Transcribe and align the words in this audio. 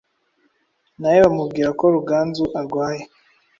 na 0.99 1.07
we 1.13 1.19
bamubwira 1.23 1.69
ko 1.79 1.85
Ruganzu 1.95 2.43
arwaye. 2.59 3.03